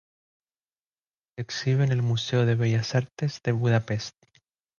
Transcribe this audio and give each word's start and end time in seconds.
Se 1.35 1.43
exhibe 1.43 1.83
en 1.83 1.91
el 1.91 2.01
Museo 2.01 2.47
de 2.47 2.55
Bellas 2.55 2.95
Artes 2.95 3.39
de 3.43 3.51
Budapest. 3.51 4.15